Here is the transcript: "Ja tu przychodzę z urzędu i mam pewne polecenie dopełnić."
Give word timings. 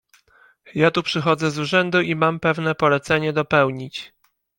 "Ja 0.75 0.91
tu 0.91 1.03
przychodzę 1.03 1.51
z 1.51 1.59
urzędu 1.59 2.01
i 2.01 2.15
mam 2.15 2.39
pewne 2.39 2.75
polecenie 2.75 3.33
dopełnić." 3.33 4.13